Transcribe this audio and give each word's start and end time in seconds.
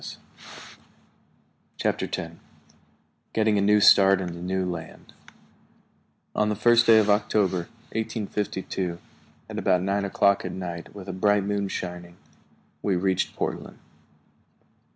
]CHAPTER 1.77 2.07
TEN 2.07 2.39
GETTING 3.33 3.59
A 3.59 3.61
NEW 3.61 3.79
START 3.79 4.19
IN 4.19 4.33
THE 4.33 4.41
NEW 4.41 4.65
LAND 4.65 5.13
ON 6.33 6.49
the 6.49 6.55
first 6.55 6.87
day 6.87 6.97
of 6.97 7.07
October, 7.07 7.67
1852, 7.93 8.97
at 9.47 9.59
about 9.59 9.83
nine 9.83 10.03
o'clock 10.03 10.43
at 10.43 10.53
night, 10.53 10.95
with 10.95 11.07
a 11.07 11.13
bright 11.13 11.43
moon 11.43 11.67
shining, 11.67 12.17
we 12.81 12.95
reached 12.95 13.35
Portland. 13.35 13.77